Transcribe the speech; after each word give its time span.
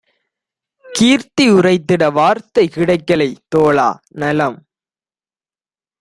கீர்த்தி 0.85 1.45
யுரைத்திட 1.47 2.03
வார்த்தை 2.11 2.65
கிடைக்கிலை 2.67 3.29
தோழா- 3.55 3.89
நலம் 4.21 4.57